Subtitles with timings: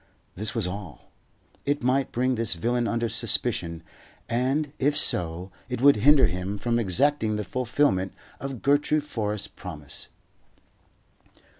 [0.33, 1.11] This was all.
[1.63, 3.83] It might bring this villain under suspicion,
[4.27, 10.07] and, if so, it would hinder him from exacting the fulfilment of Gertrude Forrest's promise.